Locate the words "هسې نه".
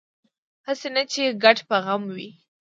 0.67-1.03